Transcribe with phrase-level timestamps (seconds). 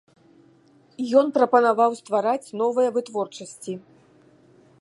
[1.21, 3.73] Ён прапанаваў ствараць новыя вытворчасці.